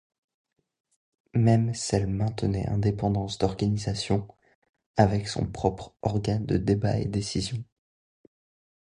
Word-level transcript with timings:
Même 1.35 1.75
s'elles 1.75 2.07
maintenaient 2.07 2.65
indépendance 2.67 3.37
d’organisation, 3.37 4.27
avec 4.97 5.27
son 5.27 5.45
propres 5.45 5.93
organes 6.01 6.47
de 6.47 6.57
débat 6.57 6.97
et 6.97 7.05
décision. 7.05 7.63